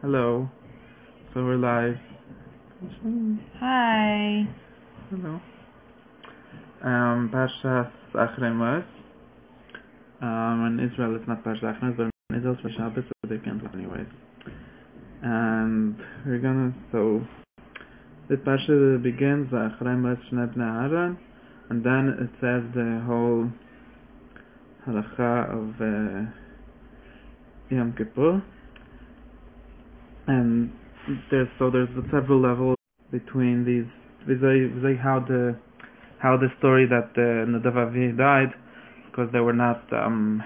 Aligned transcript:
Hello. 0.00 0.48
So 1.34 1.42
we're 1.42 1.56
live. 1.56 1.98
Hi. 3.58 4.46
Hello. 5.10 5.40
Um, 6.84 7.28
Parshas 7.34 7.90
Achremos. 8.14 8.84
Um, 10.22 10.78
in 10.78 10.88
Israel 10.88 11.16
it's 11.16 11.26
not 11.26 11.42
Parshas 11.42 11.64
Achremos, 11.64 11.96
but 11.96 12.10
in 12.30 12.36
Israel 12.38 12.56
it's 12.62 12.76
Shabbos, 12.76 13.02
so 13.08 13.28
they 13.28 13.38
can't 13.38 13.60
look 13.60 13.74
anyways. 13.74 14.06
And 15.24 15.96
we're 16.24 16.38
gonna, 16.38 16.72
so, 16.92 17.20
the 18.28 18.36
Parsha 18.36 19.02
begins, 19.02 19.50
Achremos 19.50 20.20
Shnei 20.30 20.54
Bnei 20.54 20.92
Aaron, 20.92 21.18
and 21.70 21.84
then 21.84 22.16
it 22.20 22.30
says 22.40 22.62
the 22.72 23.02
whole 23.04 23.50
halacha 24.86 25.50
of 25.50 25.74
uh, 25.80 26.30
Yom 27.74 27.94
Kippur. 27.98 28.44
And 30.28 30.70
there's 31.30 31.48
so 31.58 31.70
there's 31.70 31.88
several 32.12 32.40
levels 32.40 32.76
between 33.10 33.64
these 33.64 33.88
vis 34.28 34.40
how 35.02 35.24
the 35.26 35.56
how 36.20 36.36
the 36.36 36.48
story 36.58 36.86
that 36.86 37.10
uh, 37.16 37.48
Nadav 37.48 37.74
Avihu 37.74 38.16
died 38.16 38.52
because 39.06 39.32
they 39.32 39.40
were 39.40 39.52
not 39.52 39.82
um 39.92 40.42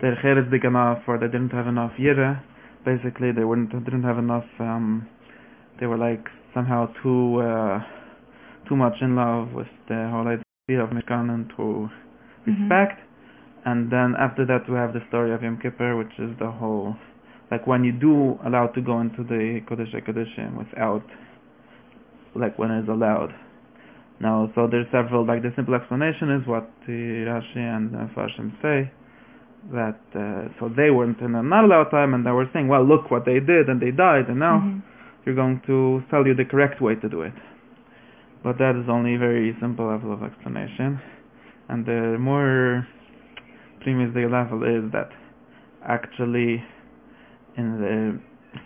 their 0.00 0.12
is 0.38 0.50
big 0.50 0.64
enough 0.64 0.98
or 1.06 1.18
they 1.18 1.26
didn't 1.26 1.50
have 1.50 1.66
enough 1.66 1.92
yira 1.98 2.42
basically 2.84 3.32
they 3.32 3.44
weren't 3.44 3.70
didn't 3.84 4.02
have 4.02 4.18
enough 4.18 4.44
um 4.60 5.06
they 5.80 5.86
were 5.86 5.98
like 5.98 6.26
somehow 6.54 6.86
too 7.02 7.40
uh 7.40 7.80
too 8.68 8.76
much 8.76 8.94
in 9.00 9.16
love 9.16 9.52
with 9.52 9.68
the 9.88 10.08
whole 10.10 10.26
idea 10.26 10.82
of 10.82 10.90
Mishkan 10.90 11.30
and 11.30 11.48
to 11.56 11.88
respect 12.46 13.00
mm-hmm. 13.00 13.70
and 13.70 13.92
then 13.92 14.14
after 14.18 14.44
that 14.46 14.68
we 14.68 14.74
have 14.76 14.92
the 14.92 15.00
story 15.08 15.32
of 15.32 15.42
Yom 15.42 15.58
Kippur 15.62 15.96
which 15.96 16.12
is 16.18 16.36
the 16.38 16.50
whole 16.50 16.96
like 17.50 17.66
when 17.66 17.84
you 17.84 17.92
do 17.92 18.38
allowed 18.44 18.74
to 18.74 18.80
go 18.80 19.00
into 19.00 19.22
the 19.22 19.60
Kodesh 19.70 19.94
HaKodeshim 19.94 20.58
without, 20.58 21.04
like 22.34 22.58
when 22.58 22.70
it's 22.70 22.88
allowed. 22.88 23.30
Now, 24.20 24.50
so 24.54 24.66
there's 24.70 24.86
several, 24.90 25.26
like 25.26 25.42
the 25.42 25.52
simple 25.54 25.74
explanation 25.74 26.32
is 26.40 26.46
what 26.48 26.68
the 26.86 27.28
Rashi 27.28 27.56
and 27.60 27.94
uh, 27.94 27.98
Mefarshim 28.08 28.50
say, 28.62 28.90
that, 29.72 30.00
uh, 30.14 30.48
so 30.58 30.68
they 30.74 30.90
weren't 30.90 31.20
in 31.20 31.34
a 31.34 31.42
not 31.42 31.64
allowed 31.64 31.90
time 31.90 32.14
and 32.14 32.24
they 32.24 32.30
were 32.30 32.48
saying, 32.52 32.68
well, 32.68 32.86
look 32.86 33.10
what 33.10 33.24
they 33.24 33.40
did 33.40 33.68
and 33.68 33.80
they 33.80 33.90
died 33.90 34.26
and 34.28 34.38
now 34.38 34.58
mm-hmm. 34.58 34.78
you're 35.24 35.34
going 35.34 35.60
to 35.66 36.00
tell 36.10 36.26
you 36.26 36.34
the 36.34 36.44
correct 36.44 36.80
way 36.80 36.94
to 36.94 37.08
do 37.08 37.22
it. 37.22 37.34
But 38.42 38.58
that 38.58 38.80
is 38.80 38.88
only 38.88 39.16
a 39.16 39.18
very 39.18 39.56
simple 39.60 39.90
level 39.90 40.12
of 40.12 40.22
explanation. 40.22 41.00
And 41.68 41.84
the 41.84 42.16
more 42.18 42.86
previous 43.82 44.14
level 44.14 44.62
is 44.62 44.90
that 44.92 45.10
actually 45.86 46.62
in 47.56 47.80
the 47.80 48.20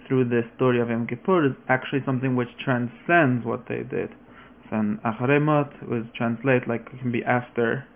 through 0.06 0.24
the 0.28 0.42
story 0.56 0.80
of 0.80 0.88
Yom 0.88 1.06
Kippur 1.06 1.46
is 1.46 1.52
actually 1.69 2.02
something 2.05 2.36
which 2.36 2.48
transcends 2.64 3.44
what 3.44 3.66
they 3.69 3.82
did. 3.82 4.10
So 4.69 4.77
an 4.77 5.00
Acharemot 5.05 5.88
was 5.88 6.05
translate 6.16 6.69
like 6.69 6.86
it 6.92 7.00
can 7.00 7.12
be 7.12 7.24
after 7.24 7.86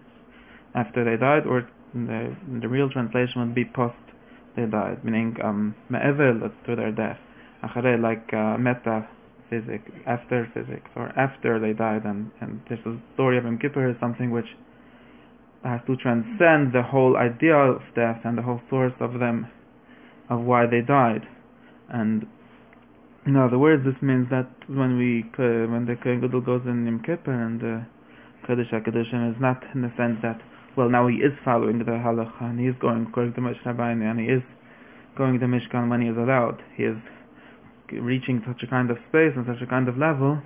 after 0.75 1.05
they 1.05 1.17
died, 1.17 1.47
or 1.47 1.69
the 1.95 2.35
the 2.61 2.69
real 2.69 2.91
translation 2.91 3.41
would 3.43 3.55
be 3.55 3.65
post 3.65 3.95
they 4.57 4.67
died, 4.67 5.05
meaning 5.05 5.37
um 5.43 5.75
me'evel 5.89 6.51
to 6.67 6.77
their 6.77 6.93
death. 6.93 7.19
Achare 7.63 8.01
like 8.01 8.33
uh, 8.35 8.59
meta 8.59 9.09
physics, 9.51 9.91
after 10.07 10.51
physics, 10.55 10.91
or 10.97 11.09
after 11.19 11.61
they 11.61 11.73
died, 11.73 12.05
and 12.05 12.31
and 12.41 12.61
this 12.69 12.79
is 12.87 12.99
story 13.15 13.39
of 13.39 13.45
Yom 13.45 13.59
Kippur 13.59 13.89
is 13.89 13.97
something 14.01 14.31
which 14.31 14.57
has 15.65 15.81
to 15.87 15.97
transcend 15.97 16.73
the 16.73 16.83
whole 16.83 17.17
idea 17.17 17.57
of 17.57 17.81
death 17.95 18.21
and 18.25 18.37
the 18.37 18.43
whole 18.43 18.61
source 18.69 18.93
of 19.01 19.19
them 19.19 19.49
of 20.31 20.41
why 20.41 20.67
they 20.67 20.81
died. 20.81 21.27
And 21.89 22.27
in 23.27 23.37
other 23.37 23.59
words, 23.59 23.85
this 23.85 24.01
means 24.03 24.29
that 24.31 24.49
when 24.69 24.99
we 24.99 25.25
uh, 25.39 25.71
when 25.71 25.87
the 25.87 25.97
Kohen 26.03 26.21
Gadol 26.21 26.41
goes 26.41 26.63
in 26.67 26.85
Yom 26.85 27.03
Kippur 27.05 27.33
and 27.33 27.61
the 27.61 27.87
Kodesh 28.49 28.73
HaKadoshim 28.73 29.31
is 29.33 29.41
not 29.41 29.63
in 29.75 29.83
the 29.83 29.93
sense 29.97 30.19
that 30.23 30.41
well 30.77 30.89
now 30.89 31.07
he 31.09 31.17
is 31.17 31.33
following 31.45 31.79
the 31.79 31.85
halacha 31.85 32.43
and 32.43 32.61
he 32.61 32.67
is 32.67 32.75
going 32.81 33.07
according 33.09 33.35
to 33.35 33.41
Moshe 33.41 33.63
Rabbeinu 33.65 34.05
and 34.05 34.21
he 34.21 34.27
is 34.27 34.43
going 35.17 35.39
to 35.41 35.47
Mishkan 35.47 35.89
when 35.89 36.03
he 36.03 36.09
is 36.09 36.17
allowed. 36.17 36.63
He 36.77 36.85
is 36.85 36.97
reaching 37.93 38.43
such 38.47 38.63
a 38.63 38.67
kind 38.67 38.91
of 38.91 38.99
space 39.09 39.33
and 39.37 39.47
such 39.47 39.63
a 39.63 39.67
kind 39.67 39.89
of 39.89 39.97
level 39.97 40.43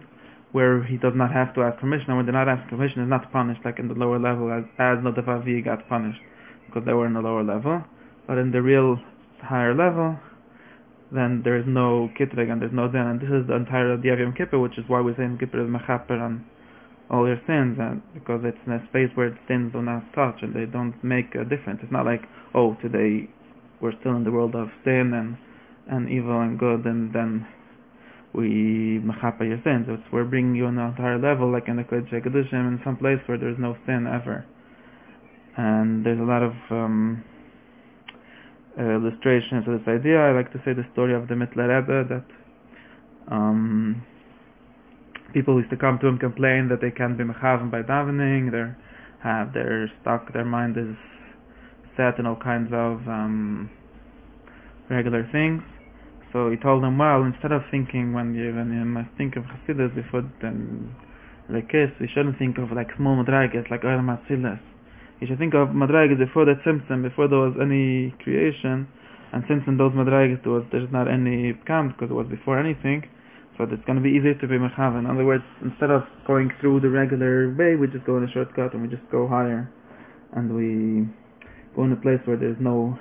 where 0.53 0.83
he 0.85 0.97
does 0.97 1.13
not 1.15 1.33
have 1.33 1.55
to 1.55 1.63
ask 1.63 1.79
permission. 1.81 2.09
And 2.09 2.17
when 2.17 2.27
they 2.27 2.33
not 2.33 2.49
ask 2.49 2.69
permission, 2.69 3.03
is 3.03 3.09
not 3.09 3.31
punished 3.33 3.61
like 3.65 3.79
in 3.79 3.89
the 3.89 3.95
lower 3.95 4.19
level 4.19 4.53
as 4.53 4.65
as 4.79 4.99
Nadav 5.03 5.65
got 5.65 5.89
punished 5.89 6.21
because 6.67 6.85
they 6.87 6.93
were 6.93 7.07
in 7.07 7.15
the 7.15 7.21
lower 7.21 7.45
level. 7.45 7.83
But 8.27 8.39
in 8.39 8.51
the 8.51 8.63
real 8.63 8.99
higher 9.43 9.75
level, 9.75 10.19
then 11.13 11.43
there 11.45 11.57
is 11.57 11.65
no 11.67 12.11
kitrug 12.19 12.51
and 12.51 12.61
there's 12.61 12.73
no 12.73 12.89
din. 12.89 13.01
And 13.01 13.21
this 13.21 13.31
is 13.31 13.47
the 13.47 13.57
entire 13.57 13.95
idea 13.95 14.13
of 14.15 14.19
Yom 14.21 14.35
Kippur, 14.37 14.59
which 14.59 14.79
is 14.79 14.85
why 14.89 15.01
we 15.01 15.13
say 15.15 15.23
Yom 15.23 15.39
Kippur 15.39 15.65
is 15.65 15.71
mechaper 15.71 16.21
on 16.21 16.45
all 17.11 17.27
your 17.27 17.41
sins, 17.47 17.79
and 17.81 18.03
because 18.13 18.43
it's 18.45 18.59
in 18.67 18.73
a 18.73 18.85
space 18.91 19.09
where 19.15 19.33
sins 19.49 19.73
do 19.73 19.81
not 19.81 20.05
touch 20.15 20.43
and 20.43 20.55
they 20.55 20.67
don't 20.67 20.93
make 21.03 21.35
a 21.35 21.45
difference. 21.45 21.81
It's 21.83 21.93
not 21.93 22.05
like, 22.05 22.21
oh, 22.55 22.77
today 22.83 23.31
we're 23.81 23.97
still 24.01 24.17
in 24.17 24.25
the 24.25 24.31
world 24.31 24.55
of 24.55 24.69
sin 24.85 25.13
and 25.15 25.39
and 25.91 26.11
evil 26.11 26.39
and 26.41 26.59
good, 26.59 26.85
and 26.85 27.15
then 27.15 27.47
we 28.35 29.01
mechaper 29.01 29.49
your 29.49 29.61
sins. 29.65 29.87
It's, 29.89 30.03
we're 30.13 30.25
bringing 30.25 30.55
you 30.55 30.67
on 30.67 30.77
an 30.77 30.91
entire 30.91 31.19
level, 31.19 31.51
like 31.51 31.67
in 31.67 31.77
the 31.77 31.83
Kodesh 31.83 32.13
Kedushim, 32.13 32.69
in 32.69 32.81
some 32.85 32.99
place 32.99 33.19
where 33.25 33.39
there's 33.39 33.59
no 33.59 33.75
sin 33.87 34.07
ever. 34.07 34.45
And 35.57 36.05
there's 36.05 36.21
a 36.21 36.29
lot 36.29 36.43
of 36.43 36.53
um, 36.71 37.25
uh, 38.79 38.83
illustrations 38.83 39.67
of 39.67 39.79
this 39.81 39.89
idea. 39.89 40.19
I 40.19 40.33
like 40.33 40.53
to 40.53 40.59
say 40.65 40.73
the 40.73 40.87
story 40.93 41.15
of 41.15 41.29
the 41.29 41.35
Mittler 41.35 41.67
Rebbe 41.67 42.07
that 42.09 42.25
um, 43.33 44.03
people 45.33 45.59
used 45.59 45.71
to 45.71 45.77
come 45.77 45.99
to 46.01 46.07
him 46.07 46.19
complain 46.19 46.69
that 46.71 46.81
they 46.81 46.91
can't 46.91 47.19
be 47.19 47.25
mechaven 47.25 47.71
by 47.71 47.83
davening. 47.83 48.53
They 48.53 48.71
have 49.23 49.53
their 49.53 49.91
stuck. 50.01 50.33
Their 50.33 50.45
mind 50.45 50.77
is 50.79 50.95
set 51.97 52.19
in 52.19 52.27
all 52.27 52.37
kinds 52.37 52.71
of 52.73 53.03
um, 53.09 53.69
regular 54.89 55.29
things. 55.33 55.63
So 56.33 56.51
he 56.51 56.57
told 56.57 56.83
them, 56.85 56.99
well, 56.99 57.25
instead 57.25 57.53
of 57.53 57.63
thinking 57.71 58.13
when 58.13 58.35
you 58.35 58.55
when 58.55 58.71
you 58.71 58.85
must 58.85 59.09
think 59.17 59.37
of 59.37 59.45
Hasidus 59.45 59.95
before 59.95 60.23
then 60.41 60.95
like 61.49 61.69
kiss, 61.69 61.91
we 62.01 62.09
shouldn't 62.15 62.39
think 62.39 62.59
of 62.59 62.71
like 62.71 62.89
small 62.97 63.17
madragas 63.17 63.69
like 63.71 63.83
Olam 63.83 64.13
Atzilas 64.13 64.61
you 65.21 65.27
should 65.27 65.39
think 65.39 65.55
of 65.55 65.69
madragas 65.75 66.19
before 66.19 66.45
that 66.47 66.63
Tzimtzum, 66.63 67.03
before 67.03 67.27
there 67.29 67.39
was 67.39 67.55
any 67.61 68.15
creation, 68.23 68.87
and 69.33 69.43
since 69.49 69.63
in 69.67 69.77
those 69.77 69.93
madragas 69.93 70.43
there 70.45 70.53
was 70.53 70.65
there's 70.71 70.91
not 70.93 71.11
any 71.11 71.55
kam 71.67 71.91
because 71.91 72.11
it 72.11 72.15
was 72.15 72.27
before 72.31 72.59
anything, 72.59 73.03
so 73.57 73.65
it's 73.65 73.85
going 73.85 73.99
to 73.99 74.05
be 74.05 74.15
easier 74.15 74.35
to 74.39 74.47
be 74.47 74.55
mechavan. 74.55 75.05
In 75.05 75.11
other 75.11 75.25
words, 75.27 75.45
instead 75.63 75.91
of 75.91 76.03
going 76.27 76.51
through 76.61 76.81
the 76.81 76.89
regular 76.89 77.51
way, 77.59 77.75
we 77.75 77.91
just 77.91 78.07
go 78.07 78.17
in 78.17 78.25
a 78.25 78.31
shortcut 78.31 78.75
and 78.75 78.83
we 78.83 78.89
just 78.89 79.03
go 79.11 79.27
higher, 79.27 79.67
and 80.39 80.55
we 80.55 81.11
go 81.75 81.85
in 81.85 81.93
a 81.93 82.01
place 82.01 82.23
where 82.25 82.37
there's 82.39 82.61
no 82.61 82.99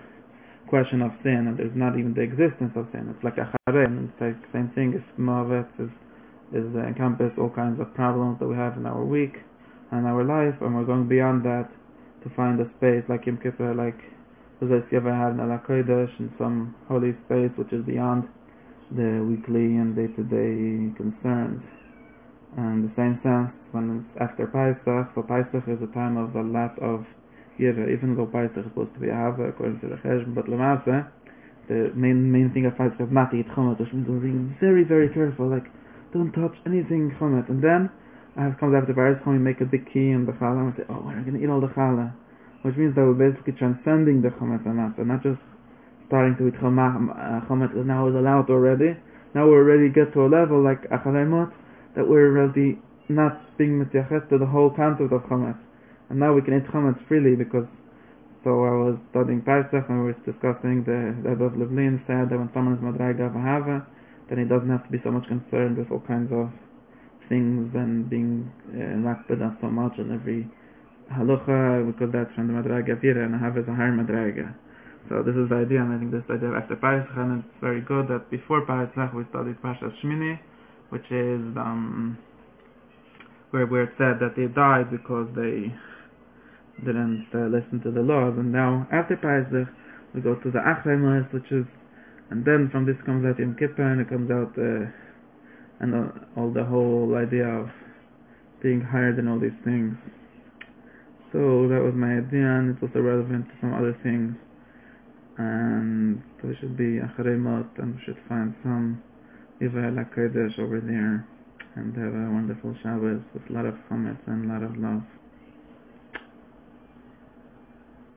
question 0.67 1.01
of 1.01 1.11
sin 1.23 1.47
and 1.47 1.57
there's 1.57 1.75
not 1.75 1.97
even 1.97 2.13
the 2.13 2.21
existence 2.21 2.73
of 2.75 2.85
sin. 2.91 3.07
It's 3.13 3.23
like 3.23 3.37
a 3.37 3.47
and 3.71 4.09
it's 4.09 4.19
like 4.19 4.35
same 4.51 4.71
thing 4.75 4.93
as 4.97 5.05
mavet 5.17 5.69
is 5.79 5.89
is 6.51 6.67
uh, 6.75 6.87
encompass 6.87 7.31
all 7.37 7.49
kinds 7.49 7.79
of 7.79 7.93
problems 7.93 8.39
that 8.39 8.47
we 8.47 8.55
have 8.55 8.77
in 8.77 8.85
our 8.85 9.03
week 9.03 9.35
and 9.91 10.05
our 10.05 10.23
life, 10.23 10.55
and 10.61 10.75
we're 10.75 10.85
going 10.85 11.07
beyond 11.07 11.43
that 11.43 11.69
to 12.27 12.35
find 12.35 12.59
a 12.59 12.67
space 12.77 13.03
like 13.07 13.25
Yom 13.25 13.39
Kippur, 13.39 13.73
like 13.73 13.97
Jose 14.59 14.83
ever 14.95 15.13
had 15.13 15.33
in 15.33 15.39
Al 15.39 15.53
in 15.55 16.33
some 16.37 16.75
holy 16.87 17.15
space 17.25 17.51
which 17.55 17.71
is 17.71 17.85
beyond 17.85 18.27
the 18.91 19.23
weekly 19.23 19.75
and 19.79 19.95
day-to-day 19.95 20.95
concerns. 20.95 21.63
And 22.57 22.89
the 22.89 22.93
same 22.95 23.19
sense, 23.21 23.51
when 23.71 24.01
it's 24.01 24.13
after 24.17 24.47
Pesach, 24.47 25.13
so 25.13 25.21
Pesach 25.21 25.67
is 25.67 25.79
a 25.83 25.91
time 25.93 26.17
of 26.17 26.33
a 26.35 26.41
lot 26.41 26.73
of 26.79 27.05
Yira, 27.59 27.91
even 27.91 28.15
though 28.15 28.25
Pesach 28.25 28.57
is 28.57 28.65
supposed 28.71 28.93
to 28.95 28.99
be 28.99 29.07
Ahava 29.07 29.49
according 29.49 29.79
to 29.81 29.87
the 29.87 29.99
Cheshbon, 30.01 30.33
but 30.33 30.47
Lemaaseh, 30.47 31.05
the 31.67 31.91
main 31.93 32.31
main 32.31 32.49
thing 32.53 32.65
of 32.65 32.77
Pesach 32.77 32.99
is 32.99 33.11
not 33.11 33.31
to 33.31 33.37
eat 33.37 33.47
Chometz, 33.51 33.79
which 33.79 33.91
means 33.93 34.07
being 34.07 34.55
very, 34.59 34.83
very 34.83 35.09
careful, 35.13 35.51
like, 35.51 35.67
don't 36.13 36.31
touch 36.31 36.55
anything 36.65 37.11
Chometz. 37.19 37.49
And 37.49 37.61
then 37.61 37.91
as 38.37 38.53
comes 38.61 38.77
after 38.77 38.93
Paris, 38.93 39.17
when 39.25 39.37
we 39.37 39.41
make 39.41 39.61
a 39.61 39.65
big 39.65 39.89
key 39.89 40.13
in 40.13 40.29
the 40.29 40.33
challah 40.37 40.69
and 40.69 40.73
say, 40.77 40.85
oh, 40.93 41.01
we're 41.01 41.17
going 41.25 41.33
to 41.33 41.41
eat 41.41 41.49
all 41.49 41.59
the 41.59 41.73
challah. 41.73 42.13
Which 42.61 42.77
means 42.77 42.93
that 42.93 43.01
we're 43.01 43.17
basically 43.17 43.57
transcending 43.57 44.21
the 44.21 44.29
chometz 44.37 44.65
and 44.65 44.77
not 44.77 45.25
just 45.25 45.41
starting 46.05 46.37
to 46.37 46.47
eat 46.47 46.57
uh, 46.61 46.69
chometz 47.49 47.73
that 47.73 47.85
now 47.85 48.05
is 48.05 48.13
allowed 48.13 48.49
already. 48.53 48.93
Now 49.33 49.49
we 49.49 49.57
already 49.57 49.89
get 49.89 50.13
to 50.13 50.25
a 50.25 50.29
level 50.29 50.61
like 50.61 50.85
achalemot 50.93 51.49
that 51.97 52.05
we're 52.05 52.29
already 52.29 52.77
not 53.09 53.41
being 53.57 53.81
mityaches 53.81 54.29
to 54.29 54.37
the 54.37 54.45
whole 54.45 54.69
concept 54.69 55.09
of 55.09 55.21
chometz. 55.25 55.57
And 56.09 56.19
now 56.19 56.33
we 56.33 56.41
can 56.41 56.61
eat 56.61 56.69
chometz 56.69 57.01
freely 57.09 57.33
because 57.33 57.65
so 58.45 58.53
I 58.63 58.75
was 58.77 58.95
studying 59.11 59.41
Pesach 59.41 59.89
and 59.89 60.05
we 60.05 60.13
were 60.13 60.19
discussing 60.23 60.85
the 60.85 61.17
Rebbe 61.25 61.43
of 61.43 61.57
Lublin 61.57 61.99
said 62.05 62.29
that 62.29 62.37
when 62.37 62.53
someone 62.53 62.77
is 62.77 62.81
Madraga 62.85 63.33
Vahava, 63.33 63.83
then 64.29 64.39
he 64.39 64.45
doesn't 64.45 64.69
have 64.69 64.85
to 64.85 64.91
be 64.93 65.01
so 65.03 65.11
much 65.11 65.27
concerned 65.27 65.75
with 65.75 65.89
all 65.91 66.05
kinds 66.05 66.31
of 66.31 66.47
things 67.29 67.71
and 67.75 68.09
being 68.09 68.51
uh, 68.71 69.53
so 69.61 69.67
much 69.67 69.93
on 69.99 70.13
every 70.13 70.47
halacha 71.11 71.85
because 71.87 72.11
that's 72.11 72.33
from 72.35 72.47
the 72.47 72.53
Madraga 72.53 72.99
Vira 72.99 73.25
and 73.25 73.35
I 73.35 73.39
have 73.39 73.57
a 73.57 73.63
higher 73.73 73.91
Madraga. 73.91 74.53
So 75.09 75.23
this 75.23 75.35
is 75.39 75.47
the 75.47 75.63
idea, 75.63 75.79
and 75.79 75.95
I 75.95 75.97
think 76.03 76.11
this 76.11 76.27
idea 76.27 76.51
after 76.51 76.75
Pesach, 76.75 77.15
and 77.15 77.39
it's 77.39 77.55
very 77.63 77.79
good 77.79 78.11
that 78.11 78.27
before 78.29 78.67
Pesach 78.67 79.15
we 79.15 79.23
studied 79.31 79.55
Parshas 79.63 79.95
Shmini, 80.03 80.35
which 80.91 81.07
is 81.07 81.39
um, 81.55 82.17
where 83.51 83.65
where 83.65 83.87
it 83.87 83.95
said 83.95 84.19
that 84.19 84.35
they 84.35 84.51
died 84.51 84.91
because 84.91 85.31
they 85.31 85.71
didn't 86.83 87.23
uh, 87.31 87.47
listen 87.47 87.79
to 87.87 87.91
the 87.91 88.03
laws, 88.03 88.35
and 88.35 88.51
now 88.51 88.83
after 88.91 89.15
Pesach 89.15 89.71
we 90.13 90.19
go 90.19 90.35
to 90.35 90.51
the 90.51 90.59
Achrei 90.59 90.99
which 91.31 91.47
is, 91.55 91.63
and 92.29 92.43
then 92.43 92.67
from 92.69 92.83
this 92.85 92.99
comes 93.05 93.23
out 93.23 93.39
Yom 93.39 93.55
Kippur, 93.55 93.87
and 93.87 94.03
it 94.03 94.09
comes 94.11 94.27
out 94.27 94.51
uh, 94.59 94.91
and 95.79 95.93
uh, 95.93 96.39
all 96.39 96.51
the 96.51 96.63
whole 96.63 97.15
idea 97.15 97.47
of 97.47 97.69
being 98.61 98.81
higher 98.81 99.15
than 99.15 99.27
all 99.27 99.39
these 99.39 99.57
things. 99.63 99.95
So 101.31 101.67
that 101.67 101.81
was 101.83 101.93
my 101.93 102.17
idea, 102.17 102.47
and 102.47 102.73
it's 102.73 102.81
also 102.81 102.99
relevant 102.99 103.45
to 103.47 103.53
some 103.61 103.73
other 103.73 103.97
things 104.01 104.35
and 105.37 106.21
we 106.43 106.55
should 106.59 106.75
be 106.75 106.99
Acharei 106.99 107.37
and 107.77 107.95
we 107.95 108.01
should 108.05 108.17
find 108.27 108.55
some 108.63 109.01
Yivay 109.61 109.93
Kodesh 110.15 110.57
over 110.59 110.81
there 110.81 111.27
and 111.75 111.95
have 111.95 112.13
a 112.13 112.33
wonderful 112.33 112.75
Shabbos 112.81 113.21
with 113.33 113.43
a 113.49 113.53
lot 113.53 113.65
of 113.65 113.75
chametz 113.89 114.17
and 114.25 114.49
a 114.49 114.53
lot 114.53 114.63
of 114.63 114.75
love. 114.77 115.03